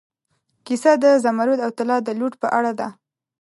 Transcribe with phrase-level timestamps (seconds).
[0.65, 2.87] کیسه د زمرد او طلا د لوټ په اړه ده.